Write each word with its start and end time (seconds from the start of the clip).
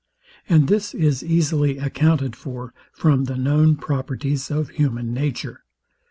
And 0.49 0.67
this 0.67 0.95
is 0.95 1.23
easily 1.23 1.77
accounted 1.77 2.35
for 2.35 2.73
from 2.91 3.25
the 3.25 3.37
known 3.37 3.75
properties 3.75 4.49
of 4.49 4.69
human 4.69 5.13
nature. 5.13 5.63